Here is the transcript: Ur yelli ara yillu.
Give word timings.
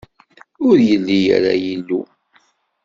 Ur 0.67 0.75
yelli 0.89 1.19
ara 1.35 1.53
yillu. 1.63 2.01